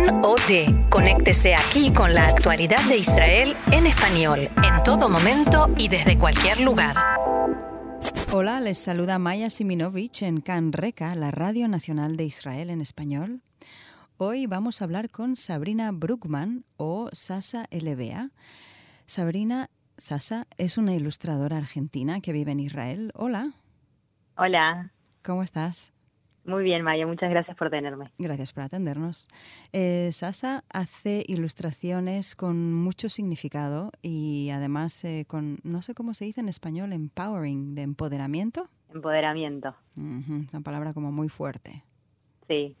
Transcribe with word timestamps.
Kan 0.00 0.24
OD. 0.24 0.88
Conéctese 0.88 1.54
aquí 1.54 1.92
con 1.92 2.14
la 2.14 2.28
actualidad 2.28 2.82
de 2.88 2.96
Israel 2.96 3.56
en 3.70 3.86
español, 3.86 4.40
en 4.40 4.82
todo 4.82 5.08
momento 5.08 5.68
y 5.76 5.88
desde 5.88 6.18
cualquier 6.18 6.60
lugar. 6.60 6.96
Hola, 8.32 8.60
les 8.60 8.78
saluda 8.78 9.18
Maya 9.18 9.50
Siminovich 9.50 10.22
en 10.22 10.40
Can 10.40 10.72
Reka, 10.72 11.14
la 11.16 11.30
Radio 11.30 11.68
Nacional 11.68 12.16
de 12.16 12.24
Israel 12.24 12.70
en 12.70 12.80
español. 12.80 13.42
Hoy 14.16 14.46
vamos 14.46 14.80
a 14.80 14.84
hablar 14.84 15.10
con 15.10 15.36
Sabrina 15.36 15.90
Bruckman 15.92 16.64
o 16.76 17.10
Sasa 17.12 17.66
LBA. 17.70 18.30
Sabrina 19.06 19.68
Sasa 19.96 20.46
es 20.56 20.78
una 20.78 20.94
ilustradora 20.94 21.58
argentina 21.58 22.20
que 22.20 22.32
vive 22.32 22.52
en 22.52 22.60
Israel. 22.60 23.12
Hola. 23.14 23.52
Hola. 24.36 24.92
¿Cómo 25.22 25.42
estás? 25.42 25.92
Muy 26.44 26.64
bien, 26.64 26.82
Maya, 26.82 27.06
muchas 27.06 27.30
gracias 27.30 27.56
por 27.56 27.70
tenerme. 27.70 28.10
Gracias 28.18 28.52
por 28.52 28.62
atendernos. 28.62 29.28
Eh, 29.72 30.10
Sasa 30.12 30.64
hace 30.72 31.22
ilustraciones 31.26 32.34
con 32.34 32.72
mucho 32.74 33.08
significado 33.08 33.92
y 34.02 34.50
además 34.50 35.04
eh, 35.04 35.24
con, 35.28 35.58
no 35.62 35.82
sé 35.82 35.94
cómo 35.94 36.14
se 36.14 36.24
dice 36.24 36.40
en 36.40 36.48
español, 36.48 36.92
empowering, 36.92 37.74
de 37.74 37.82
empoderamiento. 37.82 38.68
Empoderamiento. 38.92 39.76
es 39.96 40.52
una 40.54 40.62
palabra 40.62 40.92
como 40.92 41.12
muy 41.12 41.28
fuerte. 41.28 41.84
Sí. 42.48 42.74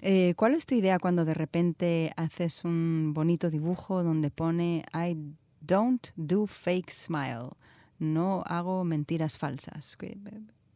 Eh, 0.00 0.34
¿Cuál 0.36 0.54
es 0.54 0.64
tu 0.66 0.76
idea 0.76 0.98
cuando 0.98 1.24
de 1.24 1.34
repente 1.34 2.12
haces 2.16 2.64
un 2.64 3.12
bonito 3.14 3.50
dibujo 3.50 4.04
donde 4.04 4.30
pone 4.30 4.84
I 4.94 5.16
don't 5.60 6.06
do 6.14 6.46
fake 6.46 6.90
smile? 6.90 7.50
No 7.98 8.44
hago 8.46 8.84
mentiras 8.84 9.38
falsas. 9.38 9.96
¿Qué, 9.96 10.16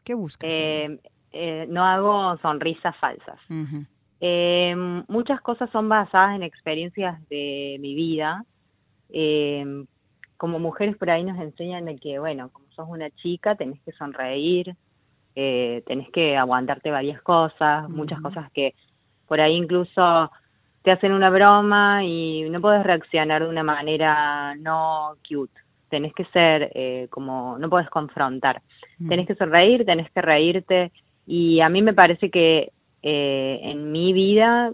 qué 0.02 0.14
buscas? 0.14 0.50
Eh, 0.52 0.98
no 1.68 1.84
hago 1.84 2.36
sonrisas 2.38 2.96
falsas. 2.96 3.38
Eh, 4.24 4.76
muchas 5.08 5.40
cosas 5.40 5.68
son 5.70 5.88
basadas 5.88 6.36
en 6.36 6.44
experiencias 6.44 7.20
de 7.28 7.76
mi 7.80 7.94
vida. 7.96 8.44
Eh, 9.10 9.84
como 10.36 10.60
mujeres 10.60 10.96
por 10.96 11.10
ahí 11.10 11.24
nos 11.24 11.38
enseñan 11.40 11.86
de 11.86 11.96
que, 11.96 12.20
bueno, 12.20 12.50
como 12.52 12.66
sos 12.70 12.88
una 12.88 13.10
chica, 13.10 13.56
tenés 13.56 13.80
que 13.82 13.90
sonreír, 13.92 14.76
tenés 15.34 16.08
que 16.12 16.36
aguantarte 16.36 16.90
varias 16.90 17.20
cosas, 17.22 17.88
muchas 17.88 18.20
cosas 18.20 18.50
que 18.52 18.74
por 19.26 19.40
ahí 19.40 19.54
incluso 19.54 20.30
te 20.82 20.92
hacen 20.92 21.12
una 21.12 21.30
broma 21.30 22.04
y 22.04 22.48
no 22.50 22.60
puedes 22.60 22.84
reaccionar 22.84 23.42
de 23.42 23.48
una 23.48 23.62
manera 23.62 24.54
no 24.56 25.16
cute. 25.28 25.60
Tenés 25.88 26.12
que 26.14 26.24
ser 26.26 27.08
como, 27.10 27.56
no 27.58 27.68
puedes 27.68 27.88
confrontar. 27.90 28.62
Tenés 29.08 29.26
que 29.26 29.34
sonreír, 29.34 29.84
tenés 29.84 30.10
que 30.10 30.22
reírte, 30.22 30.92
y 31.26 31.60
a 31.60 31.68
mí 31.68 31.82
me 31.82 31.94
parece 31.94 32.30
que 32.30 32.72
eh, 33.02 33.60
en 33.62 33.92
mi 33.92 34.12
vida, 34.12 34.72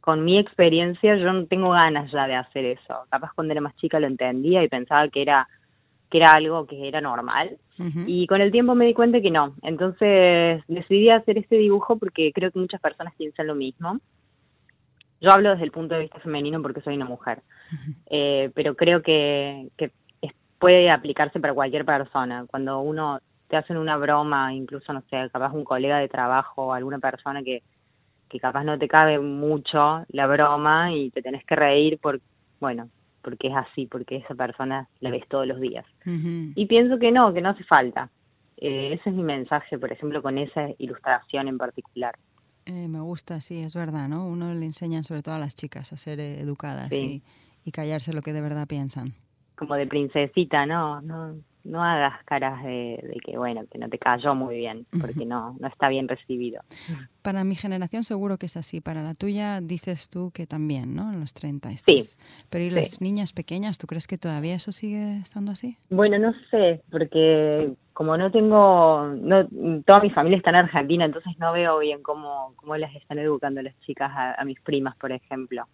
con 0.00 0.24
mi 0.24 0.38
experiencia, 0.38 1.16
yo 1.16 1.32
no 1.32 1.46
tengo 1.46 1.70
ganas 1.70 2.10
ya 2.10 2.26
de 2.26 2.34
hacer 2.34 2.64
eso. 2.64 3.06
Capaz 3.10 3.32
cuando 3.34 3.52
era 3.52 3.60
más 3.60 3.76
chica 3.76 4.00
lo 4.00 4.06
entendía 4.06 4.62
y 4.62 4.68
pensaba 4.68 5.08
que 5.08 5.22
era 5.22 5.48
que 6.10 6.18
era 6.18 6.32
algo 6.34 6.66
que 6.66 6.86
era 6.88 7.00
normal. 7.00 7.56
Y 8.06 8.26
con 8.28 8.40
el 8.40 8.52
tiempo 8.52 8.76
me 8.76 8.84
di 8.84 8.94
cuenta 8.94 9.20
que 9.20 9.30
no. 9.30 9.54
Entonces 9.62 10.62
decidí 10.68 11.08
hacer 11.08 11.38
este 11.38 11.56
dibujo 11.56 11.98
porque 11.98 12.32
creo 12.32 12.52
que 12.52 12.58
muchas 12.60 12.80
personas 12.80 13.14
piensan 13.16 13.46
lo 13.46 13.54
mismo. 13.54 13.98
Yo 15.20 15.30
hablo 15.32 15.50
desde 15.50 15.64
el 15.64 15.72
punto 15.72 15.94
de 15.94 16.02
vista 16.02 16.20
femenino 16.20 16.60
porque 16.60 16.82
soy 16.82 16.94
una 16.94 17.06
mujer, 17.06 17.42
eh, 18.10 18.50
pero 18.54 18.76
creo 18.76 19.02
que, 19.02 19.68
que 19.76 19.90
puede 20.58 20.90
aplicarse 20.90 21.40
para 21.40 21.54
cualquier 21.54 21.84
persona. 21.84 22.44
Cuando 22.48 22.80
uno 22.80 23.20
te 23.52 23.58
hacen 23.58 23.76
una 23.76 23.98
broma, 23.98 24.54
incluso, 24.54 24.94
no 24.94 25.02
sé, 25.10 25.28
capaz 25.30 25.52
un 25.52 25.62
colega 25.62 25.98
de 25.98 26.08
trabajo 26.08 26.68
o 26.68 26.72
alguna 26.72 26.98
persona 26.98 27.42
que, 27.42 27.62
que 28.30 28.40
capaz 28.40 28.64
no 28.64 28.78
te 28.78 28.88
cabe 28.88 29.18
mucho 29.18 30.06
la 30.08 30.26
broma 30.26 30.90
y 30.94 31.10
te 31.10 31.20
tenés 31.20 31.44
que 31.44 31.54
reír 31.54 31.98
por, 31.98 32.18
bueno, 32.60 32.88
porque 33.20 33.48
es 33.48 33.54
así, 33.54 33.84
porque 33.84 34.16
esa 34.16 34.34
persona 34.34 34.88
la 35.00 35.10
ves 35.10 35.28
todos 35.28 35.46
los 35.46 35.60
días. 35.60 35.84
Y 36.06 36.64
pienso 36.64 36.98
que 36.98 37.12
no, 37.12 37.34
que 37.34 37.42
no 37.42 37.50
hace 37.50 37.62
falta. 37.64 38.08
Eh, 38.56 38.94
ese 38.94 39.10
es 39.10 39.14
mi 39.14 39.22
mensaje, 39.22 39.78
por 39.78 39.92
ejemplo, 39.92 40.22
con 40.22 40.38
esa 40.38 40.68
ilustración 40.78 41.46
en 41.48 41.58
particular. 41.58 42.14
Eh, 42.64 42.88
me 42.88 43.00
gusta, 43.00 43.42
sí, 43.42 43.60
es 43.60 43.74
verdad, 43.74 44.08
¿no? 44.08 44.26
Uno 44.26 44.54
le 44.54 44.64
enseñan 44.64 45.04
sobre 45.04 45.20
todo 45.20 45.34
a 45.34 45.38
las 45.38 45.54
chicas 45.54 45.92
a 45.92 45.98
ser 45.98 46.20
eh, 46.20 46.40
educadas 46.40 46.90
y, 46.90 47.22
y, 47.66 47.70
callarse 47.70 48.14
lo 48.14 48.22
que 48.22 48.32
de 48.32 48.40
verdad 48.40 48.66
piensan. 48.66 49.12
Como 49.56 49.74
de 49.74 49.86
princesita, 49.86 50.64
¿no? 50.64 51.02
no 51.02 51.34
no 51.64 51.82
hagas 51.82 52.22
caras 52.24 52.62
de, 52.64 53.18
que, 53.24 53.38
bueno, 53.38 53.62
que 53.70 53.78
no 53.78 53.88
te 53.88 53.98
cayó 53.98 54.34
muy 54.34 54.56
bien, 54.56 54.86
porque 55.00 55.24
no, 55.24 55.56
no 55.60 55.68
está 55.68 55.88
bien 55.88 56.08
recibido. 56.08 56.62
Para 57.22 57.44
mi 57.44 57.54
generación 57.54 58.02
seguro 58.02 58.36
que 58.36 58.46
es 58.46 58.56
así. 58.56 58.80
Para 58.80 59.02
la 59.02 59.14
tuya 59.14 59.60
dices 59.60 60.10
tú 60.10 60.32
que 60.32 60.46
también, 60.46 60.94
¿no? 60.94 61.12
En 61.12 61.20
los 61.20 61.34
30 61.34 61.70
Sí. 61.70 62.00
Pero 62.50 62.64
¿y 62.64 62.70
las 62.70 63.00
niñas 63.00 63.32
pequeñas, 63.32 63.78
tú 63.78 63.86
crees 63.86 64.06
que 64.06 64.18
todavía 64.18 64.54
eso 64.54 64.72
sigue 64.72 65.18
estando 65.18 65.52
así? 65.52 65.76
Bueno, 65.90 66.18
no 66.18 66.32
sé, 66.50 66.82
porque 66.90 67.72
como 67.92 68.16
no 68.16 68.30
tengo, 68.30 69.06
no, 69.20 69.46
toda 69.84 70.00
mi 70.00 70.10
familia 70.10 70.38
está 70.38 70.50
en 70.50 70.56
Argentina, 70.56 71.04
entonces 71.04 71.32
no 71.38 71.52
veo 71.52 71.78
bien 71.78 72.02
cómo, 72.02 72.54
cómo 72.56 72.76
las 72.76 72.94
están 72.96 73.18
educando 73.18 73.62
las 73.62 73.78
chicas 73.80 74.10
a, 74.14 74.44
mis 74.44 74.60
primas, 74.60 74.96
por 74.96 75.12
ejemplo. 75.12 75.66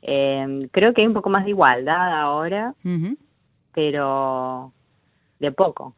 Eh, 0.00 0.68
creo 0.70 0.94
que 0.94 1.02
hay 1.02 1.06
un 1.06 1.14
poco 1.14 1.28
más 1.28 1.44
de 1.44 1.50
igualdad 1.50 2.20
ahora, 2.20 2.74
pero 3.74 4.72
de 5.38 5.52
poco. 5.52 5.94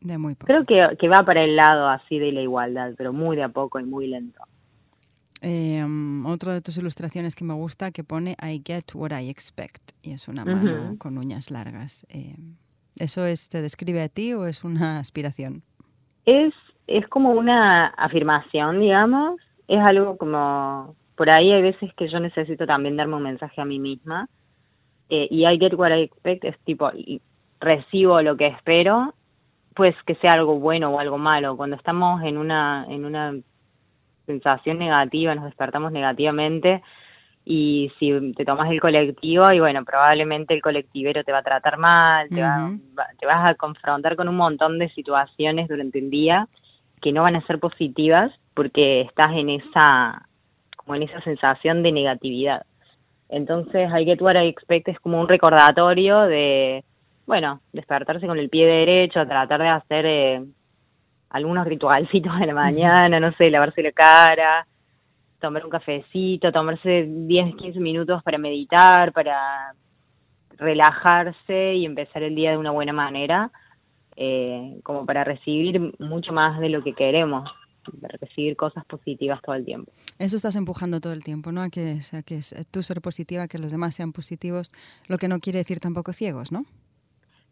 De 0.00 0.18
muy 0.18 0.34
poco. 0.34 0.46
Creo 0.46 0.64
que, 0.64 0.96
que, 0.96 1.08
va 1.08 1.24
para 1.24 1.44
el 1.44 1.56
lado 1.56 1.88
así 1.88 2.18
de 2.18 2.32
la 2.32 2.42
igualdad, 2.42 2.92
pero 2.96 3.12
muy 3.12 3.36
de 3.36 3.44
a 3.44 3.48
poco 3.48 3.78
y 3.78 3.84
muy 3.84 4.08
lento. 4.08 4.42
Eh, 5.42 5.84
otra 6.24 6.54
de 6.54 6.60
tus 6.60 6.78
ilustraciones 6.78 7.34
que 7.34 7.44
me 7.44 7.54
gusta 7.54 7.90
que 7.90 8.04
pone 8.04 8.36
I 8.40 8.62
get 8.64 8.94
what 8.94 9.10
I 9.10 9.28
expect 9.28 9.90
y 10.00 10.12
es 10.12 10.28
una 10.28 10.44
mano 10.44 10.96
con 10.98 11.18
uñas 11.18 11.50
largas. 11.50 12.06
Eh, 12.10 12.36
¿Eso 12.96 13.26
es, 13.26 13.48
te 13.48 13.60
describe 13.60 14.02
a 14.02 14.08
ti 14.08 14.34
o 14.34 14.46
es 14.46 14.62
una 14.62 14.98
aspiración? 14.98 15.62
Es, 16.26 16.54
es 16.86 17.08
como 17.08 17.32
una 17.32 17.88
afirmación, 17.88 18.80
digamos. 18.80 19.40
Es 19.66 19.80
algo 19.80 20.16
como, 20.16 20.94
por 21.16 21.28
ahí 21.28 21.50
hay 21.50 21.62
veces 21.62 21.92
que 21.94 22.08
yo 22.08 22.20
necesito 22.20 22.64
también 22.64 22.96
darme 22.96 23.16
un 23.16 23.24
mensaje 23.24 23.60
a 23.60 23.64
mí 23.64 23.80
misma. 23.80 24.28
Eh, 25.08 25.26
y 25.28 25.44
I 25.44 25.58
get 25.58 25.74
what 25.74 25.90
I 25.90 26.02
expect 26.02 26.44
es 26.44 26.56
tipo, 26.60 26.90
recibo 27.62 28.20
lo 28.20 28.36
que 28.36 28.48
espero, 28.48 29.14
pues 29.74 29.94
que 30.04 30.16
sea 30.16 30.34
algo 30.34 30.58
bueno 30.58 30.90
o 30.90 30.98
algo 30.98 31.16
malo. 31.16 31.56
Cuando 31.56 31.76
estamos 31.76 32.22
en 32.22 32.36
una, 32.36 32.84
en 32.88 33.04
una 33.04 33.34
sensación 34.26 34.78
negativa, 34.78 35.34
nos 35.34 35.44
despertamos 35.44 35.92
negativamente 35.92 36.82
y 37.44 37.90
si 37.98 38.32
te 38.34 38.44
tomas 38.44 38.70
el 38.70 38.80
colectivo 38.80 39.50
y 39.52 39.60
bueno, 39.60 39.84
probablemente 39.84 40.54
el 40.54 40.62
colectivero 40.62 41.24
te 41.24 41.32
va 41.32 41.38
a 41.38 41.42
tratar 41.42 41.78
mal, 41.78 42.28
te, 42.28 42.36
te 42.36 43.26
vas 43.26 43.46
a 43.46 43.54
confrontar 43.54 44.14
con 44.14 44.28
un 44.28 44.36
montón 44.36 44.78
de 44.78 44.90
situaciones 44.90 45.68
durante 45.68 45.98
el 45.98 46.10
día 46.10 46.48
que 47.00 47.12
no 47.12 47.22
van 47.22 47.36
a 47.36 47.46
ser 47.46 47.58
positivas 47.58 48.30
porque 48.54 49.00
estás 49.02 49.32
en 49.32 49.48
esa 49.48 50.28
como 50.76 50.96
en 50.96 51.04
esa 51.04 51.20
sensación 51.22 51.82
de 51.82 51.92
negatividad. 51.92 52.64
Entonces, 53.28 53.90
hay 53.92 54.04
que 54.04 54.22
What 54.22 54.34
I 54.34 54.48
Expect 54.48 54.88
es 54.88 55.00
como 55.00 55.20
un 55.20 55.28
recordatorio 55.28 56.22
de 56.22 56.84
bueno, 57.26 57.60
despertarse 57.72 58.26
con 58.26 58.38
el 58.38 58.48
pie 58.48 58.66
derecho, 58.66 59.26
tratar 59.26 59.60
de 59.60 59.68
hacer 59.68 60.06
eh, 60.06 60.44
algunos 61.30 61.66
ritualcitos 61.66 62.38
de 62.38 62.46
la 62.46 62.54
mañana, 62.54 63.20
no 63.20 63.32
sé, 63.32 63.50
lavarse 63.50 63.82
la 63.82 63.92
cara, 63.92 64.66
tomar 65.40 65.64
un 65.64 65.70
cafecito, 65.70 66.52
tomarse 66.52 67.06
10, 67.08 67.56
15 67.56 67.80
minutos 67.80 68.22
para 68.22 68.38
meditar, 68.38 69.12
para 69.12 69.74
relajarse 70.56 71.74
y 71.74 71.84
empezar 71.84 72.22
el 72.22 72.34
día 72.34 72.52
de 72.52 72.58
una 72.58 72.70
buena 72.70 72.92
manera, 72.92 73.50
eh, 74.16 74.78
como 74.82 75.04
para 75.06 75.24
recibir 75.24 75.80
mucho 75.98 76.32
más 76.32 76.60
de 76.60 76.68
lo 76.68 76.82
que 76.82 76.94
queremos, 76.94 77.50
para 78.00 78.16
recibir 78.18 78.56
cosas 78.56 78.84
positivas 78.84 79.40
todo 79.42 79.56
el 79.56 79.64
tiempo. 79.64 79.90
Eso 80.18 80.36
estás 80.36 80.54
empujando 80.56 81.00
todo 81.00 81.12
el 81.12 81.24
tiempo, 81.24 81.50
¿no? 81.50 81.62
A 81.62 81.70
que, 81.70 81.98
a 82.12 82.22
que 82.22 82.40
tú 82.70 82.82
ser 82.82 83.00
positiva, 83.00 83.48
que 83.48 83.58
los 83.58 83.72
demás 83.72 83.94
sean 83.94 84.12
positivos, 84.12 84.72
lo 85.08 85.18
que 85.18 85.28
no 85.28 85.40
quiere 85.40 85.58
decir 85.58 85.80
tampoco 85.80 86.12
ciegos, 86.12 86.52
¿no? 86.52 86.64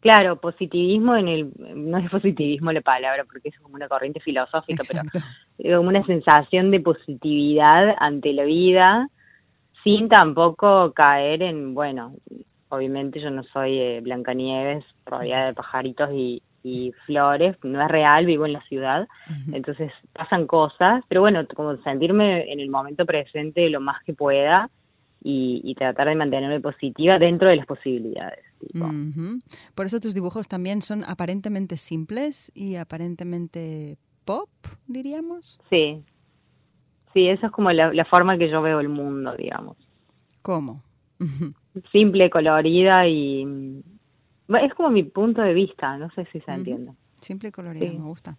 Claro, 0.01 0.37
positivismo 0.37 1.15
en 1.15 1.27
el, 1.27 1.51
no 1.75 1.99
es 1.99 2.09
positivismo 2.09 2.71
la 2.71 2.81
palabra 2.81 3.23
porque 3.23 3.49
es 3.49 3.59
como 3.59 3.75
una 3.75 3.87
corriente 3.87 4.19
filosófica, 4.19 4.81
pero 5.57 5.77
como 5.77 5.89
una 5.89 6.03
sensación 6.07 6.71
de 6.71 6.79
positividad 6.79 7.95
ante 7.99 8.33
la 8.33 8.43
vida, 8.43 9.07
sin 9.83 10.09
tampoco 10.09 10.91
caer 10.93 11.43
en, 11.43 11.75
bueno, 11.75 12.15
obviamente 12.69 13.21
yo 13.21 13.29
no 13.29 13.43
soy 13.43 13.77
eh, 13.77 14.01
Blancanieves, 14.01 14.83
rodeada 15.05 15.47
de 15.47 15.53
pajaritos 15.53 16.09
y, 16.11 16.41
flores, 17.07 17.57
no 17.63 17.81
es 17.81 17.87
real, 17.87 18.27
vivo 18.27 18.45
en 18.45 18.53
la 18.53 18.61
ciudad, 18.61 19.07
entonces 19.51 19.91
pasan 20.13 20.45
cosas, 20.45 21.03
pero 21.07 21.21
bueno, 21.21 21.43
como 21.55 21.75
sentirme 21.77 22.51
en 22.51 22.59
el 22.59 22.69
momento 22.69 23.03
presente 23.03 23.67
lo 23.71 23.81
más 23.81 24.03
que 24.03 24.13
pueda 24.13 24.69
y, 25.23 25.73
tratar 25.75 26.07
de 26.07 26.15
mantenerme 26.15 26.59
positiva 26.59 27.19
dentro 27.19 27.49
de 27.49 27.57
las 27.57 27.65
posibilidades. 27.65 28.43
Por 29.75 29.85
eso 29.85 29.99
tus 29.99 30.13
dibujos 30.13 30.47
también 30.47 30.81
son 30.81 31.03
aparentemente 31.03 31.77
simples 31.77 32.51
y 32.55 32.75
aparentemente 32.75 33.97
pop, 34.25 34.49
diríamos. 34.87 35.59
Sí, 35.69 36.03
Sí, 37.13 37.27
esa 37.27 37.47
es 37.47 37.51
como 37.51 37.71
la, 37.71 38.05
forma 38.05 38.37
que 38.37 38.49
yo 38.49 38.61
veo 38.61 38.79
el 38.79 38.89
mundo, 38.89 39.35
digamos. 39.35 39.77
¿Cómo? 40.41 40.83
Simple, 41.91 42.29
colorida 42.29 43.07
y... 43.07 43.83
Es 44.47 44.73
como 44.73 44.89
mi 44.89 45.03
punto 45.03 45.41
de 45.41 45.53
vista, 45.53 45.97
no 45.97 46.09
sé 46.11 46.27
si 46.31 46.41
se 46.41 46.51
entiende. 46.51 46.91
Simple 47.21 47.49
y 47.49 47.51
colorida, 47.51 47.85
me 47.85 47.99
gusta. 47.99 48.37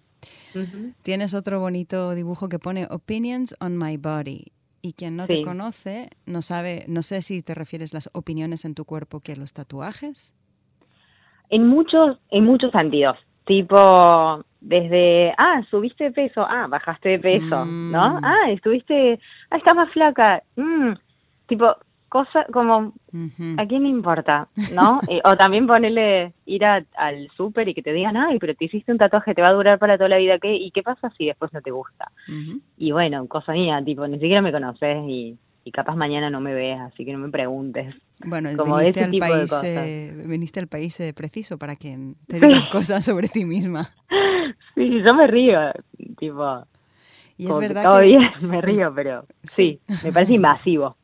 Tienes 1.03 1.33
otro 1.33 1.59
bonito 1.61 2.15
dibujo 2.15 2.49
que 2.49 2.59
pone 2.59 2.87
Opinions 2.91 3.55
on 3.61 3.79
my 3.79 3.97
body. 3.97 4.53
Y 4.85 4.95
quien 4.95 5.17
no 5.17 5.29
te 5.29 5.43
conoce 5.43 6.11
no 6.27 6.43
sabe, 6.43 6.85
no 6.89 7.03
sé 7.03 7.23
si 7.23 7.41
te 7.43 7.55
refieres 7.55 7.95
las 7.95 8.11
opiniones 8.15 8.65
en 8.65 8.75
tu 8.75 8.85
cuerpo 8.85 9.21
que 9.21 9.37
los 9.37 9.53
tatuajes. 9.53 10.35
En 11.51 11.69
muchos, 11.69 12.19
en 12.31 12.45
muchos 12.45 12.73
sentidos. 12.73 13.17
Tipo, 13.47 14.45
desde, 14.61 15.33
ah, 15.39 15.63
subiste 15.71 16.05
de 16.05 16.11
peso, 16.11 16.45
ah, 16.49 16.67
bajaste 16.69 17.11
de 17.11 17.19
peso, 17.21 17.65
¿no? 17.65 18.21
Mm. 18.21 18.25
Ah, 18.25 18.51
estuviste, 18.51 19.21
ah, 19.51 19.57
estás 19.57 19.75
más 19.75 19.91
flaca. 19.93 20.43
Mm. 20.57 20.95
Tipo, 21.47 21.77
cosa 22.13 22.45
como, 22.53 22.93
¿a 23.57 23.67
quién 23.67 23.85
le 23.85 23.89
importa? 23.89 24.49
¿No? 24.75 25.01
Eh, 25.09 25.21
o 25.25 25.37
también 25.37 25.67
ponerle, 25.67 26.33
ir 26.47 26.65
al 26.65 27.29
súper 27.37 27.69
y 27.69 27.75
que 27.75 27.83
te 27.83 27.93
digan, 27.93 28.17
ay, 28.17 28.39
pero 28.39 28.55
te 28.55 28.67
hiciste 28.67 28.93
un 28.93 28.99
tatuaje, 28.99 29.35
te 29.35 29.43
va 29.43 29.49
a 29.49 29.53
durar 29.53 29.79
para 29.79 29.97
toda 29.97 30.11
la 30.11 30.19
vida, 30.19 30.39
¿qué? 30.39 30.55
¿Y 30.55 30.71
qué 30.71 30.83
pasa 30.83 31.11
si 31.17 31.27
después 31.27 31.53
no 31.53 31.61
te 31.61 31.71
gusta? 31.71 32.13
Y 32.77 32.93
bueno, 32.93 33.27
cosa 33.27 33.53
mía, 33.53 33.83
tipo, 33.85 34.07
ni 34.07 34.19
siquiera 34.19 34.43
me 34.43 34.53
conoces 34.53 34.99
y, 35.09 35.39
capaz 35.73 35.97
mañana 35.97 36.29
no 36.29 36.41
me 36.41 36.55
ves, 36.55 36.79
así 36.81 37.05
que 37.05 37.13
no 37.13 37.19
me 37.19 37.31
preguntes. 37.31 37.95
Bueno, 38.25 38.51
como 38.57 38.77
viniste, 38.77 39.05
al 39.05 39.11
país, 39.19 39.63
eh, 39.65 40.23
viniste 40.27 40.61
al 40.61 40.69
país 40.69 41.01
eh, 41.01 41.13
preciso 41.15 41.59
para 41.59 41.77
que 41.77 41.99
te 42.27 42.37
digan 42.37 42.69
cosas 42.71 43.05
sobre 43.05 43.29
ti 43.29 43.45
misma. 43.45 43.89
Sí, 44.75 45.03
yo 45.07 45.15
me 45.15 45.27
río, 45.27 45.59
tipo... 46.17 46.65
Y 47.37 47.47
es 47.47 47.59
verdad 47.59 48.01
que... 48.01 48.19
me 48.47 48.63
río, 48.63 48.91
pero 48.95 49.27
sí, 49.43 49.81
me 50.03 50.13
parece 50.13 50.33
invasivo. 50.35 50.97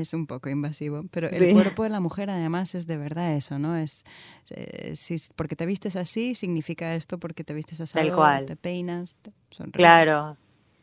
Es 0.00 0.14
un 0.14 0.26
poco 0.26 0.48
invasivo, 0.48 1.04
pero 1.10 1.28
el 1.28 1.52
cuerpo 1.52 1.82
de 1.82 1.90
la 1.90 2.00
mujer 2.00 2.30
además 2.30 2.74
es 2.74 2.86
de 2.86 2.96
verdad 2.96 3.34
eso, 3.34 3.58
¿no? 3.58 3.76
Es 3.76 4.04
eh, 4.50 4.94
si, 4.96 5.16
porque 5.34 5.56
te 5.56 5.66
vistes 5.66 5.96
así 5.96 6.34
significa 6.34 6.94
esto, 6.94 7.18
porque 7.18 7.44
te 7.44 7.54
vistes 7.54 7.80
así, 7.80 7.98
te 8.46 8.56
peinas, 8.56 9.16
te 9.16 9.32
Claro, 9.72 10.36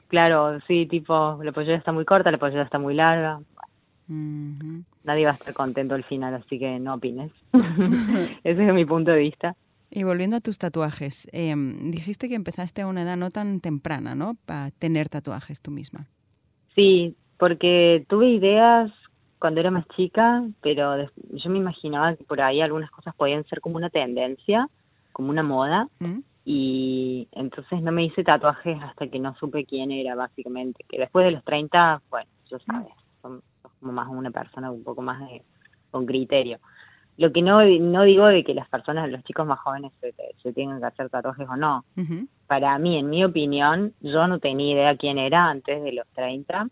claro, 0.08 0.60
sí, 0.68 0.86
tipo, 0.86 1.40
la 1.44 1.52
pollera 1.52 1.78
está 1.78 1.92
muy 1.92 2.06
corta, 2.06 2.32
la 2.32 2.38
pollera 2.38 2.64
está 2.64 2.80
muy 2.80 2.94
larga. 2.94 3.40
Nadie 4.08 5.26
va 5.26 5.32
a 5.32 5.34
estar 5.34 5.54
contento 5.54 5.96
al 5.96 6.04
final, 6.04 6.34
así 6.36 6.60
que 6.60 6.80
no 6.80 6.96
opines. 6.96 7.32
Ese 8.44 8.68
es 8.68 8.74
mi 8.74 8.86
punto 8.86 9.12
de 9.12 9.18
vista. 9.18 9.56
Y 9.90 10.04
volviendo 10.04 10.36
a 10.36 10.42
tus 10.42 10.58
tatuajes, 10.58 11.28
em, 11.32 11.92
dijiste 11.92 12.28
que 12.28 12.36
empezaste 12.36 12.82
a 12.82 12.88
una 12.88 13.04
edad 13.04 13.18
no 13.18 13.30
tan 13.30 13.62
temprana, 13.62 14.16
¿no? 14.16 14.36
Para 14.46 14.72
tener 14.72 15.10
tatuajes 15.10 15.62
tú 15.62 15.72
misma. 15.72 16.08
Sí, 16.76 17.16
porque 17.38 18.06
tuve 18.10 18.30
ideas 18.30 18.92
cuando 19.40 19.60
era 19.60 19.72
más 19.72 19.88
chica, 19.90 20.44
pero 20.62 21.10
yo 21.32 21.50
me 21.50 21.58
imaginaba 21.58 22.16
que 22.16 22.24
por 22.24 22.42
ahí 22.42 22.62
algunas 22.62 22.92
cosas 22.92 23.16
podían 23.16 23.46
ser 23.46 23.62
como 23.62 23.78
una 23.78 23.90
tendencia, 23.90 24.70
como 25.12 25.30
una 25.30 25.44
moda, 25.44 25.88
mm. 26.00 26.20
y 26.46 27.28
entonces 27.32 27.82
no 27.82 27.92
me 27.92 28.06
hice 28.06 28.24
tatuajes 28.24 28.82
hasta 28.82 29.08
que 29.08 29.20
no 29.20 29.36
supe 29.36 29.66
quién 29.66 29.92
era, 29.92 30.16
básicamente. 30.16 30.86
Que 30.88 31.00
después 31.00 31.26
de 31.26 31.32
los 31.32 31.44
30, 31.44 32.02
bueno, 32.10 32.30
yo 32.50 32.60
sabes, 32.60 32.94
son, 33.22 33.42
como 33.80 33.92
más 33.92 34.08
una 34.10 34.32
persona 34.32 34.72
un 34.72 34.84
poco 34.84 35.02
más 35.02 35.22
con 35.92 36.06
criterio. 36.06 36.60
Lo 37.18 37.32
que 37.32 37.42
no, 37.42 37.64
no 37.64 38.04
digo 38.04 38.26
de 38.28 38.44
que 38.44 38.54
las 38.54 38.68
personas, 38.68 39.10
los 39.10 39.24
chicos 39.24 39.48
más 39.48 39.60
jóvenes 39.60 39.94
se, 40.02 40.14
se 40.44 40.54
tengan 40.54 40.80
que 40.80 40.86
hacer 40.86 41.10
tatuajes 41.10 41.48
o 41.48 41.56
no. 41.56 41.86
Para 42.48 42.78
mí, 42.78 42.98
en 42.98 43.10
mi 43.10 43.24
opinión, 43.24 43.94
yo 44.02 44.28
no 44.28 44.40
tenía 44.40 44.74
idea 44.74 44.98
quién 44.98 45.18
era 45.18 45.50
antes 45.50 45.82
de 45.82 45.94
los 45.94 46.08
30 46.10 46.68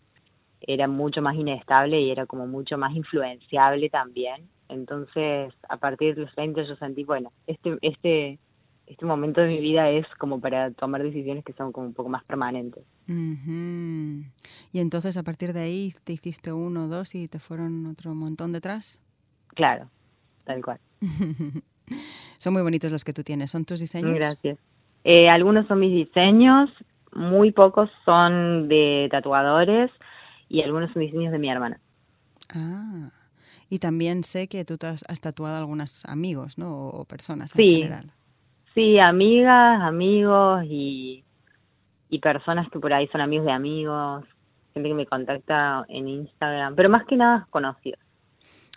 era 0.66 0.88
mucho 0.88 1.22
más 1.22 1.36
inestable 1.36 2.00
y 2.00 2.10
era 2.10 2.26
como 2.26 2.46
mucho 2.46 2.78
más 2.78 2.94
influenciable 2.94 3.90
también. 3.90 4.48
Entonces, 4.68 5.52
a 5.68 5.76
partir 5.76 6.14
de 6.14 6.22
los 6.22 6.34
30 6.34 6.62
yo 6.64 6.76
sentí, 6.76 7.04
bueno, 7.04 7.32
este, 7.46 7.76
este, 7.82 8.38
este 8.86 9.06
momento 9.06 9.40
de 9.40 9.48
mi 9.48 9.60
vida 9.60 9.90
es 9.90 10.06
como 10.18 10.40
para 10.40 10.70
tomar 10.72 11.02
decisiones 11.02 11.44
que 11.44 11.52
son 11.52 11.72
como 11.72 11.88
un 11.88 11.94
poco 11.94 12.08
más 12.08 12.24
permanentes. 12.24 12.84
Y 13.06 14.80
entonces, 14.80 15.16
a 15.16 15.22
partir 15.22 15.52
de 15.52 15.60
ahí, 15.60 15.92
te 16.04 16.12
hiciste 16.12 16.52
uno 16.52 16.84
o 16.84 16.88
dos 16.88 17.14
y 17.14 17.28
te 17.28 17.38
fueron 17.38 17.86
otro 17.86 18.14
montón 18.14 18.52
detrás. 18.52 19.02
Claro, 19.48 19.90
tal 20.44 20.62
cual. 20.62 20.80
son 22.38 22.52
muy 22.52 22.62
bonitos 22.62 22.90
los 22.90 23.04
que 23.04 23.12
tú 23.12 23.22
tienes. 23.22 23.50
¿Son 23.50 23.64
tus 23.64 23.80
diseños? 23.80 24.14
Gracias. 24.14 24.58
Eh, 25.04 25.28
algunos 25.28 25.66
son 25.66 25.80
mis 25.80 25.92
diseños, 25.92 26.70
muy 27.14 27.52
pocos 27.52 27.90
son 28.06 28.68
de 28.68 29.08
tatuadores 29.10 29.90
y 30.54 30.62
algunos 30.62 30.92
son 30.92 31.02
diseños 31.02 31.32
de 31.32 31.38
mi 31.38 31.50
hermana. 31.50 31.80
Ah, 32.54 33.10
y 33.68 33.80
también 33.80 34.22
sé 34.22 34.46
que 34.46 34.64
tú 34.64 34.76
has, 34.82 35.20
tatuado 35.20 35.56
a 35.56 35.58
algunos 35.58 36.04
amigos, 36.04 36.58
¿no? 36.58 36.88
O 36.88 37.04
personas 37.06 37.58
en 37.58 37.64
general. 37.64 38.12
Sí, 38.72 39.00
amigas, 39.00 39.82
amigos 39.82 40.64
y, 40.68 41.24
y 42.08 42.18
personas 42.20 42.70
que 42.70 42.78
por 42.78 42.92
ahí 42.92 43.08
son 43.08 43.20
amigos 43.20 43.46
de 43.46 43.52
amigos, 43.52 44.24
gente 44.74 44.90
que 44.90 44.94
me 44.94 45.06
contacta 45.06 45.84
en 45.88 46.06
Instagram, 46.06 46.76
pero 46.76 46.88
más 46.88 47.04
que 47.06 47.16
nada 47.16 47.48
conocidos. 47.50 47.98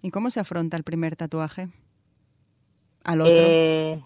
¿Y 0.02 0.10
cómo 0.10 0.32
se 0.32 0.40
afronta 0.40 0.78
el 0.78 0.84
primer 0.84 1.16
tatuaje? 1.16 1.68
¿Al 3.04 3.22
otro? 3.22 3.46
Eh, 3.48 4.02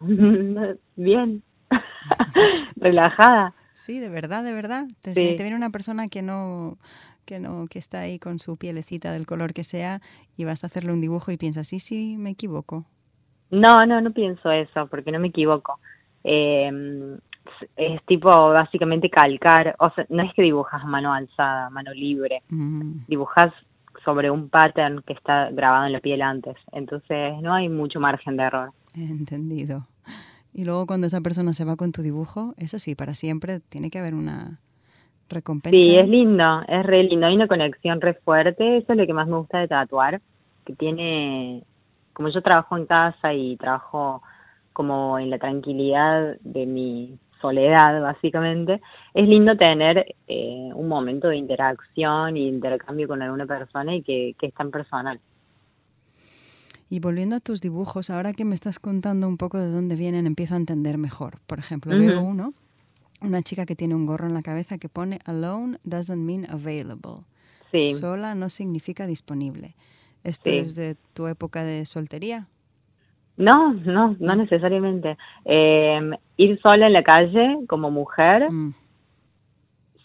bien, 0.96 1.42
relajada. 2.76 3.54
Sí, 3.74 4.00
de 4.00 4.08
verdad, 4.08 4.44
de 4.44 4.52
verdad. 4.52 4.86
Te, 5.00 5.14
te 5.14 5.42
viene 5.42 5.56
una 5.56 5.70
persona 5.70 6.08
que 6.08 6.20
no, 6.22 6.78
que 7.24 7.40
no, 7.40 7.66
que 7.66 7.78
está 7.78 8.00
ahí 8.00 8.18
con 8.18 8.38
su 8.38 8.56
pielecita 8.56 9.12
del 9.12 9.26
color 9.26 9.52
que 9.52 9.64
sea 9.64 10.00
y 10.36 10.44
vas 10.44 10.64
a 10.64 10.66
hacerle 10.66 10.92
un 10.92 11.00
dibujo 11.00 11.30
y 11.30 11.36
piensas, 11.36 11.68
sí, 11.68 11.78
sí, 11.78 12.16
me 12.18 12.30
equivoco. 12.30 12.84
No, 13.50 13.84
no, 13.86 14.00
no 14.00 14.12
pienso 14.12 14.50
eso, 14.50 14.86
porque 14.86 15.12
no 15.12 15.18
me 15.20 15.28
equivoco. 15.28 15.78
Eh, 16.24 17.18
es 17.76 18.04
tipo 18.06 18.28
básicamente 18.28 19.10
calcar, 19.10 19.74
o 19.78 19.90
sea, 19.90 20.06
no 20.08 20.22
es 20.22 20.32
que 20.34 20.42
dibujas 20.42 20.84
mano 20.84 21.12
alzada, 21.12 21.70
mano 21.70 21.92
libre, 21.92 22.42
mm. 22.48 23.06
dibujas 23.08 23.52
sobre 24.04 24.30
un 24.30 24.48
pattern 24.48 25.02
que 25.02 25.12
está 25.12 25.50
grabado 25.50 25.86
en 25.86 25.92
la 25.92 26.00
piel 26.00 26.22
antes, 26.22 26.56
entonces 26.72 27.34
no 27.40 27.54
hay 27.54 27.68
mucho 27.68 28.00
margen 28.00 28.36
de 28.36 28.44
error. 28.44 28.72
Entendido. 28.94 29.86
Y 30.52 30.64
luego 30.64 30.86
cuando 30.86 31.06
esa 31.06 31.20
persona 31.20 31.54
se 31.54 31.64
va 31.64 31.76
con 31.76 31.92
tu 31.92 32.02
dibujo, 32.02 32.54
eso 32.58 32.78
sí, 32.78 32.94
para 32.94 33.14
siempre 33.14 33.60
tiene 33.60 33.90
que 33.90 33.98
haber 33.98 34.14
una, 34.14 34.60
recompensa. 35.32 35.78
Sí, 35.78 35.96
es 35.96 36.08
lindo, 36.08 36.62
es 36.68 36.84
re 36.84 37.02
lindo, 37.04 37.26
hay 37.26 37.34
una 37.34 37.48
conexión 37.48 38.00
re 38.00 38.14
fuerte, 38.14 38.78
eso 38.78 38.92
es 38.92 38.98
lo 38.98 39.06
que 39.06 39.12
más 39.12 39.26
me 39.26 39.38
gusta 39.38 39.58
de 39.58 39.68
tatuar, 39.68 40.20
que 40.64 40.74
tiene, 40.74 41.62
como 42.12 42.28
yo 42.28 42.42
trabajo 42.42 42.76
en 42.76 42.86
casa 42.86 43.32
y 43.32 43.56
trabajo 43.56 44.22
como 44.72 45.18
en 45.18 45.30
la 45.30 45.38
tranquilidad 45.38 46.36
de 46.40 46.66
mi 46.66 47.18
soledad, 47.40 48.00
básicamente, 48.00 48.80
es 49.14 49.28
lindo 49.28 49.56
tener 49.56 50.14
eh, 50.28 50.70
un 50.74 50.88
momento 50.88 51.28
de 51.28 51.36
interacción 51.36 52.36
y 52.36 52.48
intercambio 52.48 53.08
con 53.08 53.20
alguna 53.20 53.46
persona 53.46 53.94
y 53.96 54.02
que, 54.02 54.34
que 54.38 54.46
es 54.46 54.54
tan 54.54 54.70
personal. 54.70 55.20
Y 56.88 57.00
volviendo 57.00 57.36
a 57.36 57.40
tus 57.40 57.60
dibujos, 57.60 58.10
ahora 58.10 58.32
que 58.32 58.44
me 58.44 58.54
estás 58.54 58.78
contando 58.78 59.26
un 59.26 59.38
poco 59.38 59.58
de 59.58 59.70
dónde 59.70 59.96
vienen, 59.96 60.26
empiezo 60.26 60.54
a 60.54 60.58
entender 60.58 60.98
mejor. 60.98 61.38
Por 61.46 61.58
ejemplo, 61.58 61.96
veo 61.96 62.20
uno 62.20 62.52
una 63.22 63.42
chica 63.42 63.66
que 63.66 63.76
tiene 63.76 63.94
un 63.94 64.06
gorro 64.06 64.26
en 64.26 64.34
la 64.34 64.42
cabeza 64.42 64.78
que 64.78 64.88
pone 64.88 65.18
alone 65.26 65.78
doesn't 65.84 66.18
mean 66.18 66.44
available. 66.50 67.24
Sola 67.94 68.34
no 68.34 68.48
significa 68.48 69.06
disponible. 69.06 69.74
¿Esto 70.24 70.50
es 70.50 70.76
de 70.76 70.96
tu 71.14 71.26
época 71.26 71.64
de 71.64 71.86
soltería? 71.86 72.46
No, 73.36 73.72
no, 73.72 74.14
no 74.20 74.36
necesariamente. 74.36 75.16
Em, 75.44 76.12
ir 76.36 76.60
sola 76.60 76.86
en 76.86 76.92
la 76.92 77.02
calle 77.02 77.58
como 77.66 77.90
mujer 77.90 78.50
mm. 78.50 78.74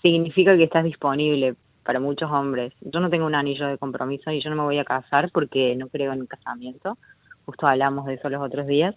significa 0.02 0.56
que 0.56 0.64
estás 0.64 0.86
disponible 0.86 1.56
para 1.84 2.00
muchos 2.00 2.32
hombres. 2.32 2.74
Yo 2.82 3.00
no 3.00 3.10
tengo 3.10 3.26
un 3.26 3.36
anillo 3.36 3.68
de 3.68 3.78
compromiso 3.78 4.32
y 4.32 4.42
yo 4.42 4.50
no 4.50 4.56
me 4.56 4.64
voy 4.64 4.80
a 4.80 4.86
casar 4.86 5.30
porque 5.32 5.76
no 5.76 5.88
creo 5.90 6.14
en 6.14 6.22
un 6.22 6.28
casamiento. 6.28 6.98
Justo 7.46 7.68
hablamos 7.68 8.06
de 8.06 8.16
eso 8.16 8.30
los 8.30 8.42
otros 8.42 8.66
días. 8.66 8.96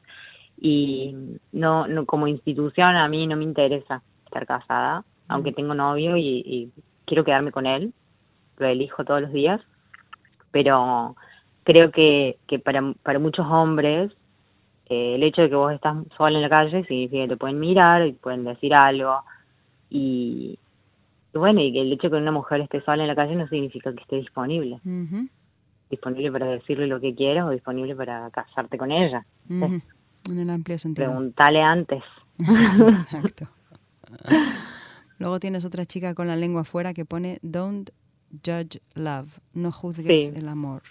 Y 0.60 1.14
no, 1.52 1.86
no 1.86 2.06
como 2.06 2.26
institución 2.28 2.96
a 2.96 3.08
mí 3.08 3.26
no 3.26 3.36
me 3.36 3.44
interesa 3.44 4.02
estar 4.30 4.46
casada, 4.46 5.04
aunque 5.28 5.52
tengo 5.52 5.75
novio 5.75 6.16
y, 6.16 6.72
quiero 7.04 7.25
quedarme 7.25 7.50
con 7.50 7.66
él, 7.66 7.92
lo 8.58 8.66
elijo 8.68 9.04
todos 9.04 9.20
los 9.22 9.32
días, 9.32 9.60
pero 10.52 11.16
creo 11.64 11.90
que, 11.90 12.38
que 12.46 12.60
para, 12.60 12.94
para 13.02 13.18
muchos 13.18 13.44
hombres 13.46 14.12
eh, 14.87 15.16
el 15.16 15.22
hecho 15.22 15.42
de 15.42 15.49
que 15.49 15.56
vos 15.56 15.72
estás 15.72 15.96
sola 16.16 16.37
en 16.37 16.42
la 16.42 16.49
calle 16.49 16.84
significa 16.84 17.22
que 17.22 17.28
te 17.28 17.37
pueden 17.37 17.58
mirar 17.58 18.06
y 18.06 18.12
pueden 18.12 18.44
decir 18.44 18.75
algo 18.75 19.22
y, 19.88 20.58
bueno, 21.32 21.60
y 21.60 21.72
que 21.72 21.80
el 21.80 21.92
hecho 21.92 22.08
de 22.08 22.10
que 22.10 22.22
una 22.22 22.32
mujer 22.32 22.60
esté 22.60 22.80
sola 22.82 23.02
en 23.02 23.08
la 23.08 23.16
calle 23.16 23.34
no 23.34 23.49
significa 23.49 23.92
que 23.92 24.02
esté 24.02 24.16
disponible. 24.16 24.80
Disponible 25.90 26.30
para 26.32 26.46
decirle 26.46 26.87
lo 26.87 27.00
que 27.00 27.14
quieras 27.14 27.46
o 27.46 27.50
disponible 27.50 27.96
para 27.96 28.30
casarte 28.30 28.78
con 28.78 28.92
ella. 28.92 29.25
En 29.49 29.82
el 30.38 30.50
amplio 30.50 30.78
sentido. 30.78 31.08
Preguntale 31.08 31.60
antes. 31.62 32.02
Exacto. 32.38 33.46
Luego 35.18 35.38
tienes 35.38 35.64
otra 35.64 35.84
chica 35.84 36.14
con 36.14 36.26
la 36.26 36.36
lengua 36.36 36.62
afuera 36.62 36.94
que 36.94 37.04
pone 37.04 37.38
Don't 37.42 37.90
judge 38.44 38.80
love, 38.94 39.38
no 39.52 39.70
juzgues 39.72 40.34
el 40.36 40.48
amor. 40.48 40.82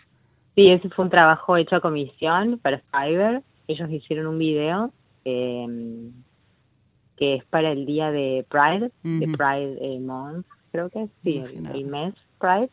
Sí, 0.55 0.69
ese 0.69 0.89
fue 0.89 1.05
un 1.05 1.11
trabajo 1.11 1.57
hecho 1.57 1.77
a 1.77 1.81
comisión 1.81 2.59
para 2.59 2.81
Fiverr. 2.91 3.41
Ellos 3.67 3.89
hicieron 3.89 4.27
un 4.27 4.37
video 4.37 4.91
em, 5.23 6.11
que 7.15 7.35
es 7.35 7.45
para 7.45 7.71
el 7.71 7.85
día 7.85 8.11
de 8.11 8.45
Pride, 8.49 8.91
de 9.03 9.27
Pride 9.37 9.77
eh, 9.81 9.99
Month, 9.99 10.45
creo 10.71 10.89
que 10.89 11.03
es, 11.03 11.09
sí, 11.23 11.43
el, 11.73 11.85
mes 11.85 12.13
Pride. 12.39 12.69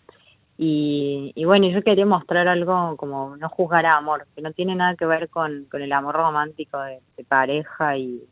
Y, 0.59 1.33
y, 1.35 1.45
bueno, 1.45 1.69
yo 1.69 1.83
quería 1.83 2.07
mostrar 2.07 2.49
algo 2.49 2.97
como 2.97 3.37
no 3.37 3.49
juzgar 3.49 3.85
a 3.85 3.99
amor, 3.99 4.27
que 4.35 4.41
no 4.41 4.53
tiene 4.53 4.75
nada 4.75 4.97
que 4.97 5.05
ver 5.05 5.29
con, 5.29 5.67
con 5.71 5.83
el 5.83 5.93
amor 5.93 6.15
romántico 6.15 6.81
de, 6.81 7.01
pareja 7.29 7.99
y 7.99 8.23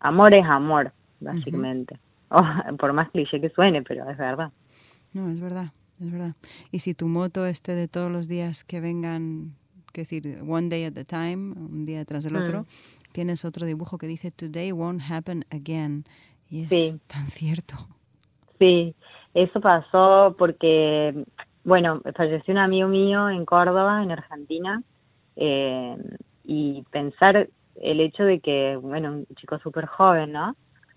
amor 0.00 0.34
es 0.34 0.44
amor, 0.46 0.92
básicamente. 1.24 1.98
por 2.78 2.92
más 2.92 3.10
cliché 3.10 3.40
que 3.40 3.50
suene, 3.50 3.82
pero 3.82 4.08
es 4.08 4.18
verdad. 4.18 4.50
No, 5.12 5.30
es 5.30 5.40
verdad, 5.40 5.72
es 6.00 6.10
verdad. 6.10 6.34
Y 6.70 6.80
si 6.80 6.94
tu 6.94 7.06
moto 7.06 7.46
este 7.46 7.72
de 7.74 7.88
todos 7.88 8.10
los 8.10 8.28
días 8.28 8.64
que 8.64 8.80
vengan, 8.80 9.54
que 9.92 10.02
decir, 10.02 10.38
one 10.46 10.68
day 10.68 10.84
at 10.84 10.98
a 10.98 11.04
time, 11.04 11.54
un 11.56 11.84
día 11.84 12.04
tras 12.04 12.24
del 12.24 12.36
otro, 12.36 12.62
mm. 12.62 13.12
tienes 13.12 13.44
otro 13.44 13.66
dibujo 13.66 13.98
que 13.98 14.06
dice 14.06 14.30
today 14.30 14.72
won't 14.72 15.02
happen 15.08 15.44
again. 15.50 16.04
Y 16.50 16.62
es 16.62 17.00
tan 17.06 17.26
cierto. 17.26 17.74
Sí, 18.58 18.94
eso 19.34 19.60
pasó 19.60 20.34
porque, 20.38 21.24
bueno, 21.64 22.00
falleció 22.16 22.52
un 22.52 22.58
amigo 22.58 22.88
mío 22.88 23.28
en 23.28 23.44
Córdoba, 23.44 24.02
en 24.02 24.12
Argentina, 24.12 24.82
eh, 25.36 25.96
y 26.44 26.82
pensar 26.90 27.48
el 27.80 28.00
hecho 28.00 28.24
de 28.24 28.40
que, 28.40 28.76
bueno, 28.76 29.12
un 29.12 29.26
chico 29.36 29.58
súper 29.58 29.86
joven, 29.86 30.32
¿no? 30.32 30.54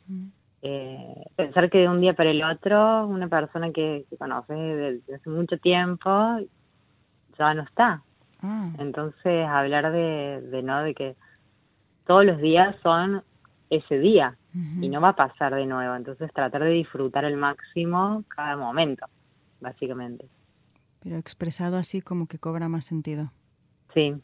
Mm. 0.08 0.28
Eh, 0.64 1.24
pensar 1.36 1.70
que 1.70 1.78
de 1.80 1.90
un 1.90 2.02
día 2.02 2.14
para 2.14 2.32
el 2.32 2.44
otro 2.44 3.06
una 3.08 3.28
persona 3.28 3.72
que, 3.72 4.06
que 4.10 4.18
conoces 4.18 4.58
desde 4.58 5.16
hace 5.16 5.30
mucho 5.30 5.58
tiempo 5.60 6.10
ya 7.38 7.54
no 7.54 7.64
está. 7.64 8.02
Ah. 8.42 8.72
Entonces 8.80 9.48
hablar 9.48 9.92
de, 9.92 10.42
de 10.42 10.64
no 10.64 10.82
de 10.82 10.96
que 10.96 11.16
todos 12.06 12.26
los 12.26 12.40
días 12.40 12.76
son 12.82 13.24
ese 13.70 14.00
día 14.00 14.38
y 14.82 14.90
no 14.90 15.02
va 15.02 15.10
a 15.10 15.16
pasar 15.16 15.54
de 15.54 15.68
nuevo. 15.68 15.96
Entonces 15.96 16.34
tratar 16.34 16.64
de 16.64 16.72
disfrutar 16.72 17.26
al 17.26 17.38
máximo 17.38 18.24
cada 18.28 18.58
momento, 18.58 19.06
básicamente. 19.62 20.28
Pero 21.00 21.18
expresado 21.18 21.78
así 21.78 22.02
como 22.02 22.26
que 22.26 22.40
cobra 22.40 22.68
más 22.68 22.86
sentido. 22.86 23.32
Sí, 23.94 24.16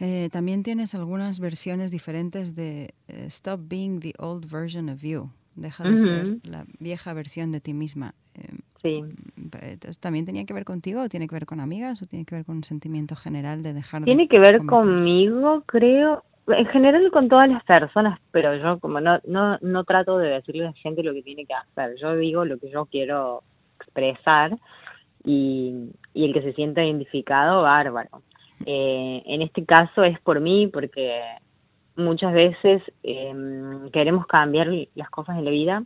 eh, 0.00 0.28
también 0.32 0.62
tienes 0.62 0.94
algunas 0.94 1.38
versiones 1.38 1.92
diferentes 1.92 2.56
de 2.56 2.94
eh, 3.08 3.26
Stop 3.26 3.60
Being 3.68 4.00
the 4.00 4.12
Old 4.18 4.50
Version 4.50 4.88
of 4.88 5.02
You. 5.02 5.30
Deja 5.54 5.84
de 5.84 5.98
ser 5.98 6.26
la 6.42 6.64
vieja 6.80 7.14
versión 7.14 7.52
de 7.52 7.60
ti 7.60 7.74
misma. 7.74 8.14
Eh, 8.36 8.58
sí. 8.82 9.02
Entonces, 9.36 10.00
¿También 10.00 10.26
tenía 10.26 10.44
que 10.44 10.52
ver 10.52 10.64
contigo 10.64 11.02
o 11.02 11.08
tiene 11.08 11.28
que 11.28 11.36
ver 11.36 11.46
con 11.46 11.60
amigas 11.60 12.02
o 12.02 12.06
tiene 12.06 12.24
que 12.24 12.34
ver 12.34 12.44
con 12.44 12.56
un 12.56 12.64
sentimiento 12.64 13.14
general 13.14 13.62
de 13.62 13.72
dejar 13.72 14.02
Tiene 14.02 14.26
que 14.26 14.40
ver 14.40 14.66
conmigo, 14.66 15.62
creo. 15.66 16.24
En 16.48 16.66
general 16.66 17.10
con 17.10 17.28
todas 17.28 17.48
las 17.48 17.64
personas, 17.64 18.18
pero 18.32 18.54
yo 18.56 18.78
como 18.80 19.00
no, 19.00 19.18
no, 19.26 19.58
no 19.62 19.84
trato 19.84 20.18
de 20.18 20.28
decirle 20.28 20.64
a 20.64 20.70
la 20.70 20.72
gente 20.74 21.02
lo 21.02 21.14
que 21.14 21.22
tiene 21.22 21.46
que 21.46 21.54
hacer. 21.54 21.96
Yo 22.00 22.16
digo 22.16 22.44
lo 22.44 22.58
que 22.58 22.68
yo 22.68 22.84
quiero 22.86 23.44
expresar 23.80 24.58
y, 25.24 25.90
y 26.12 26.24
el 26.24 26.34
que 26.34 26.42
se 26.42 26.52
sienta 26.52 26.84
identificado, 26.84 27.62
bárbaro. 27.62 28.22
Eh, 28.66 29.22
en 29.26 29.42
este 29.42 29.64
caso 29.64 30.04
es 30.04 30.18
por 30.20 30.40
mí, 30.40 30.68
porque 30.68 31.20
muchas 31.96 32.32
veces 32.32 32.82
em, 33.02 33.90
queremos 33.90 34.26
cambiar 34.26 34.68
las 34.94 35.10
cosas 35.10 35.38
en 35.38 35.44
la 35.44 35.50
vida, 35.50 35.84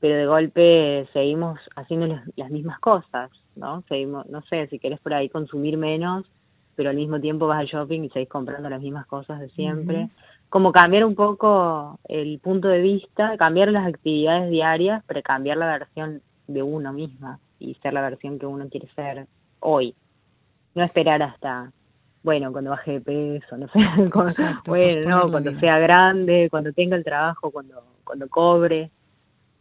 pero 0.00 0.16
de 0.16 0.26
golpe 0.26 1.08
seguimos 1.12 1.58
haciendo 1.76 2.06
las, 2.36 2.50
mismas 2.50 2.80
cosas, 2.80 3.30
¿no? 3.54 3.82
Seguimos, 3.88 4.26
no 4.26 4.42
sé, 4.42 4.66
si 4.68 4.78
querés 4.78 5.00
por 5.00 5.14
ahí 5.14 5.28
consumir 5.28 5.76
menos, 5.76 6.26
pero 6.74 6.90
al 6.90 6.96
mismo 6.96 7.20
tiempo 7.20 7.46
vas 7.46 7.60
al 7.60 7.66
shopping 7.66 8.02
y 8.02 8.10
seguís 8.10 8.28
comprando 8.28 8.68
las 8.68 8.80
mismas 8.80 9.06
cosas 9.06 9.38
de 9.40 9.48
siempre. 9.50 10.08
Como 10.48 10.72
cambiar 10.72 11.04
un 11.04 11.14
poco 11.14 11.98
el 12.08 12.38
punto 12.40 12.68
de 12.68 12.80
vista, 12.80 13.36
cambiar 13.36 13.68
las 13.68 13.86
actividades 13.86 14.50
diarias 14.50 15.04
para 15.04 15.22
cambiar 15.22 15.56
la 15.56 15.66
versión 15.66 16.20
de 16.48 16.62
uno 16.62 16.92
misma 16.92 17.38
y 17.58 17.74
ser 17.76 17.92
la 17.92 18.02
versión 18.02 18.38
que 18.38 18.46
uno 18.46 18.68
quiere 18.68 18.88
ser 18.94 19.26
hoy. 19.60 19.94
No 20.74 20.82
esperar 20.82 21.22
hasta 21.22 21.70
bueno, 22.22 22.52
cuando 22.52 22.70
baje 22.70 22.92
de 22.92 23.00
peso, 23.00 23.56
no 23.56 23.66
sé, 23.68 23.78
bueno, 24.66 25.08
no, 25.08 25.30
cuando 25.30 25.50
sea 25.58 25.78
grande, 25.78 26.48
cuando 26.50 26.72
tenga 26.72 26.96
el 26.96 27.04
trabajo, 27.04 27.50
cuando, 27.50 27.82
cuando 28.04 28.28
cobre. 28.28 28.90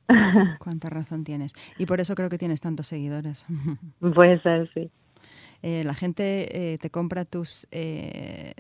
Cuánta 0.60 0.90
razón 0.90 1.24
tienes. 1.24 1.54
Y 1.78 1.86
por 1.86 2.00
eso 2.00 2.16
creo 2.16 2.30
que 2.30 2.38
tienes 2.38 2.62
tantos 2.62 2.88
seguidores. 2.88 3.46
Puede 4.00 4.40
ser, 4.42 4.70
sí. 4.74 4.90
Eh, 5.64 5.84
la 5.84 5.94
gente 5.94 6.74
eh, 6.74 6.78
te 6.80 6.90
compra 6.90 7.24
tus, 7.24 7.68
eh, 7.72 8.54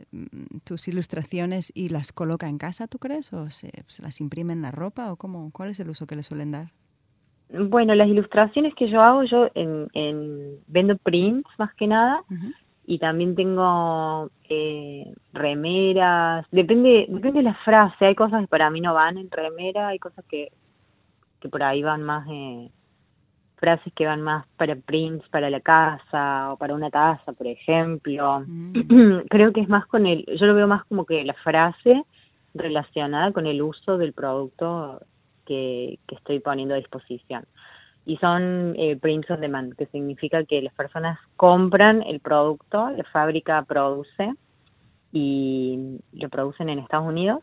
tus 0.63 0.87
ilustraciones 0.87 1.71
y 1.75 1.89
las 1.89 2.13
coloca 2.13 2.47
en 2.47 2.59
casa, 2.59 2.87
¿tú 2.87 2.99
crees? 2.99 3.33
¿O 3.33 3.49
se, 3.49 3.71
las 4.01 4.21
imprime 4.21 4.53
en 4.53 4.61
la 4.61 4.69
ropa? 4.71 5.11
¿O 5.11 5.15
cómo? 5.15 5.49
¿Cuál 5.51 5.69
es 5.69 5.79
el 5.79 5.89
uso 5.89 6.05
que 6.05 6.15
le 6.15 6.21
suelen 6.21 6.51
dar? 6.51 6.67
Bueno, 7.49 7.95
las 7.95 8.07
ilustraciones 8.07 8.73
que 8.75 8.89
yo 8.89 9.01
hago, 9.01 9.23
yo 9.23 9.49
en, 9.55 9.87
en 9.93 10.57
vendo 10.67 10.95
prints 10.97 11.49
más 11.57 11.73
que 11.73 11.87
nada 11.87 12.23
y 12.85 12.99
también 12.99 13.35
tengo 13.35 14.29
eh, 14.49 15.13
remeras, 15.33 16.45
depende, 16.51 17.05
depende 17.09 17.39
de 17.39 17.43
la 17.43 17.55
frase, 17.55 18.05
hay 18.05 18.15
cosas 18.15 18.41
que 18.41 18.47
para 18.47 18.69
mí 18.69 18.81
no 18.81 18.93
van 18.93 19.17
en 19.17 19.29
remera, 19.29 19.89
hay 19.89 19.99
cosas 19.99 20.25
que, 20.25 20.51
que 21.39 21.49
por 21.49 21.63
ahí 21.63 21.83
van 21.83 22.03
más, 22.03 22.27
eh, 22.29 22.69
frases 23.57 23.93
que 23.93 24.07
van 24.07 24.21
más 24.21 24.45
para 24.57 24.75
prints, 24.75 25.27
para 25.29 25.49
la 25.49 25.61
casa 25.61 26.53
o 26.53 26.57
para 26.57 26.73
una 26.73 26.89
taza, 26.89 27.31
por 27.31 27.47
ejemplo. 27.47 28.43
Mm. 28.45 29.19
Creo 29.29 29.53
que 29.53 29.61
es 29.61 29.69
más 29.69 29.85
con 29.85 30.05
el, 30.07 30.25
yo 30.25 30.47
lo 30.47 30.55
veo 30.55 30.67
más 30.67 30.83
como 30.85 31.05
que 31.05 31.23
la 31.23 31.35
frase 31.35 32.03
relacionada 32.53 33.31
con 33.31 33.45
el 33.45 33.61
uso 33.61 33.97
del 33.97 34.13
producto 34.13 34.99
que, 35.45 35.99
que 36.07 36.15
estoy 36.15 36.39
poniendo 36.39 36.73
a 36.73 36.77
disposición 36.77 37.45
y 38.05 38.17
son 38.17 38.75
eh, 38.77 38.97
prints 38.99 39.29
on 39.29 39.41
demand, 39.41 39.75
que 39.75 39.85
significa 39.87 40.43
que 40.43 40.61
las 40.61 40.73
personas 40.73 41.19
compran 41.35 42.01
el 42.03 42.19
producto, 42.19 42.89
la 42.89 43.03
fábrica 43.05 43.63
produce 43.63 44.33
y 45.11 45.99
lo 46.13 46.29
producen 46.29 46.69
en 46.69 46.79
Estados 46.79 47.07
Unidos 47.07 47.41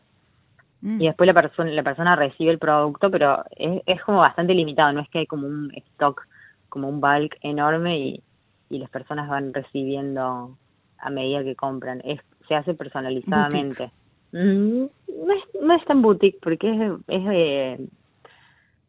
mm. 0.81 1.01
y 1.01 1.05
después 1.05 1.27
la 1.27 1.33
persona 1.33 1.71
la 1.71 1.83
persona 1.83 2.15
recibe 2.15 2.51
el 2.51 2.59
producto, 2.59 3.09
pero 3.09 3.43
es, 3.55 3.81
es 3.85 4.01
como 4.03 4.19
bastante 4.19 4.53
limitado, 4.53 4.91
no 4.91 5.01
es 5.01 5.09
que 5.09 5.19
hay 5.19 5.27
como 5.27 5.47
un 5.47 5.71
stock, 5.93 6.27
como 6.67 6.89
un 6.89 6.99
bulk 6.99 7.37
enorme 7.41 7.99
y, 7.99 8.23
y 8.69 8.79
las 8.79 8.89
personas 8.89 9.29
van 9.29 9.53
recibiendo 9.53 10.57
a 10.97 11.09
medida 11.09 11.43
que 11.43 11.55
compran, 11.55 12.01
es 12.03 12.19
se 12.49 12.55
hace 12.55 12.73
personalizadamente. 12.73 13.91
Mm, 14.33 14.85
no, 15.25 15.33
es, 15.33 15.61
no 15.61 15.75
es 15.75 15.85
tan 15.85 16.01
boutique 16.01 16.39
porque 16.41 16.69
es, 16.69 16.91
es, 17.07 17.27
eh, 17.31 17.87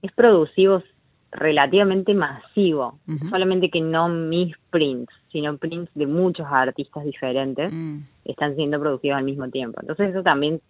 es 0.02 0.12
producido 0.12 0.82
relativamente 1.32 2.12
masivo, 2.12 2.98
solamente 3.28 3.70
que 3.70 3.80
no 3.80 4.08
mis 4.08 4.56
prints, 4.70 5.12
sino 5.30 5.56
prints 5.58 5.90
de 5.94 6.06
muchos 6.06 6.46
artistas 6.50 7.04
diferentes 7.04 7.72
mm. 7.72 7.98
están 8.24 8.56
siendo 8.56 8.80
producidos 8.80 9.18
al 9.18 9.24
mismo 9.24 9.48
tiempo. 9.48 9.80
Entonces 9.80 10.10
eso 10.10 10.22
también 10.22 10.60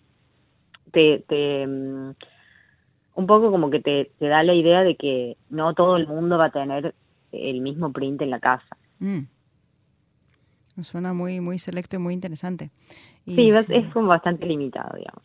te, 0.92 1.24
te 1.26 1.66
mm, 1.66 2.10
un 3.14 3.26
poco 3.26 3.50
como 3.50 3.70
que 3.70 3.80
te, 3.80 4.10
te, 4.18 4.26
da 4.26 4.42
la 4.42 4.54
idea 4.54 4.82
de 4.82 4.96
que 4.96 5.36
no 5.48 5.74
todo 5.74 5.96
el 5.96 6.06
mundo 6.06 6.36
va 6.36 6.46
a 6.46 6.50
tener 6.50 6.94
el 7.32 7.60
mismo 7.62 7.90
print 7.92 8.20
en 8.20 8.30
la 8.30 8.40
casa. 8.40 8.76
Mm. 8.98 9.20
Suena 10.82 11.12
muy 11.12 11.40
muy 11.40 11.58
selecto 11.58 11.96
y 11.96 11.98
muy 11.98 12.14
interesante. 12.14 12.70
sí, 13.26 13.48
es, 13.48 13.68
es 13.70 13.92
como 13.92 14.08
bastante 14.08 14.46
limitado, 14.46 14.96
digamos. 14.96 15.24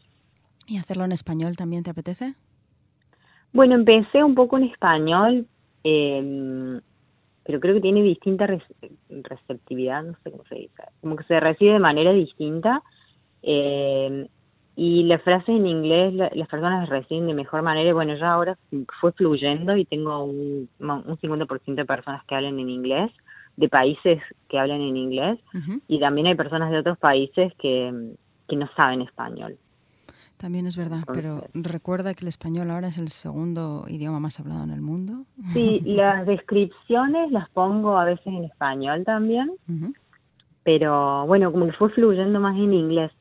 ¿Y 0.68 0.78
hacerlo 0.78 1.06
en 1.06 1.12
español 1.12 1.56
también 1.56 1.84
te 1.84 1.92
apetece? 1.92 2.36
Bueno, 3.56 3.76
empecé 3.76 4.22
un 4.22 4.36
poco 4.36 4.58
en 4.58 4.66
español, 4.66 5.48
eh, 5.86 6.82
pero 7.46 7.60
creo 7.62 7.76
que 7.76 7.80
tiene 7.80 8.04
distinta 8.04 8.46
receptividad, 9.10 10.04
no 10.04 10.14
sé 10.22 10.32
cómo 10.32 10.44
se 10.50 10.56
dice, 10.56 10.84
como 11.00 11.16
que 11.16 11.24
se 11.24 11.40
recibe 11.40 11.72
de 11.72 11.80
manera 11.80 12.12
distinta. 12.12 12.84
Eh, 13.42 14.28
y 14.76 15.04
las 15.04 15.22
frases 15.22 15.48
en 15.48 15.68
inglés 15.68 16.14
las 16.14 16.50
personas 16.50 16.82
las 16.82 16.90
reciben 16.90 17.28
de 17.28 17.34
mejor 17.34 17.62
manera. 17.62 17.94
Bueno, 17.94 18.18
ya 18.18 18.34
ahora 18.34 18.58
fue 19.00 19.14
fluyendo 19.14 19.78
y 19.78 19.86
tengo 19.86 20.22
un, 20.22 20.68
un 20.78 21.18
50% 21.18 21.76
de 21.76 21.86
personas 21.86 22.26
que 22.26 22.36
hablan 22.36 22.60
en 22.60 22.70
inglés, 22.70 23.10
de 23.56 23.70
países 23.70 24.22
que 24.50 24.60
hablan 24.60 24.82
en 24.82 24.98
inglés, 24.98 25.40
y 25.88 26.02
también 26.02 26.28
hay 26.28 26.36
personas 26.36 26.72
de 26.72 26.80
otros 26.80 26.98
países 26.98 27.54
que, 27.58 28.16
que 28.50 28.56
no 28.58 28.68
saben 28.76 29.02
español. 29.02 29.58
También 30.38 30.68
es 30.68 30.76
verdad, 30.76 31.04
pero 31.14 31.44
recuerda 31.54 32.14
que 32.14 32.26
el 32.26 32.28
español 32.28 32.70
ahora 32.70 32.90
es 32.90 32.98
el 32.98 33.08
segundo 33.08 33.86
idioma 33.88 34.20
más 34.20 34.40
hablado 34.40 34.64
en 34.64 34.72
el 34.72 34.82
mundo. 34.82 35.26
Sí, 35.54 35.82
las 35.86 36.26
descripciones 36.26 37.32
las 37.32 37.50
pongo 37.50 37.98
a 37.98 38.06
veces 38.06 38.28
en 38.28 38.44
español 38.44 39.06
también, 39.06 39.52
pero 40.64 41.26
bueno, 41.26 41.52
como 41.52 41.68
que 41.68 41.74
fue 41.74 41.90
fluyendo 41.92 42.40
más 42.40 42.56
en 42.58 42.74
inglés. 42.74 43.12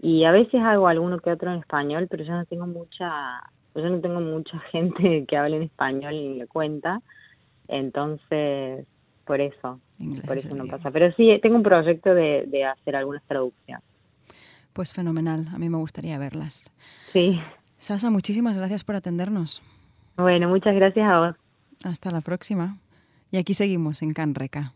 Y 0.00 0.24
a 0.24 0.32
veces 0.32 0.60
hago 0.60 0.88
alguno 0.88 1.20
que 1.20 1.30
otro 1.30 1.52
en 1.52 1.60
español, 1.60 2.08
pero 2.10 2.24
yo 2.24 2.32
no 2.32 2.44
tengo 2.44 2.66
mucha 2.66 3.40
yo 3.74 3.88
no 3.88 4.00
tengo 4.00 4.20
mucha 4.20 4.58
gente 4.72 5.24
que 5.26 5.36
hable 5.36 5.56
en 5.56 5.62
español 5.62 6.14
y 6.14 6.34
le 6.34 6.46
cuenta, 6.46 7.00
entonces 7.68 8.86
por 9.24 9.40
eso, 9.40 9.80
por 10.26 10.36
eso 10.36 10.54
no 10.54 10.66
pasa. 10.66 10.90
Pero 10.90 11.12
sí, 11.12 11.38
tengo 11.40 11.56
un 11.56 11.62
proyecto 11.62 12.14
de, 12.14 12.44
de 12.48 12.64
hacer 12.64 12.96
algunas 12.96 13.22
traducciones. 13.24 13.84
Pues 14.72 14.92
fenomenal, 14.92 15.48
a 15.52 15.58
mí 15.58 15.68
me 15.68 15.76
gustaría 15.76 16.18
verlas. 16.18 16.72
Sí. 17.12 17.40
Sasa, 17.78 18.10
muchísimas 18.10 18.56
gracias 18.56 18.84
por 18.84 18.94
atendernos. 18.96 19.62
Bueno, 20.16 20.48
muchas 20.48 20.74
gracias 20.74 21.06
a 21.06 21.18
vos. 21.18 21.36
Hasta 21.84 22.10
la 22.10 22.20
próxima. 22.20 22.78
Y 23.30 23.38
aquí 23.38 23.54
seguimos 23.54 24.02
en 24.02 24.12
Canreca. 24.12 24.72